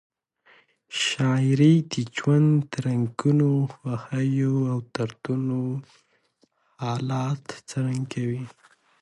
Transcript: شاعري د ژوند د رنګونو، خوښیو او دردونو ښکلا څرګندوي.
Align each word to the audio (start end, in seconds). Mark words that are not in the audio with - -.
شاعري 1.01 1.73
د 1.91 1.93
ژوند 2.15 2.49
د 2.71 2.73
رنګونو، 2.85 3.49
خوښیو 3.73 4.55
او 4.73 4.77
دردونو 4.93 5.59
ښکلا 6.77 7.25
څرګندوي. 7.69 8.43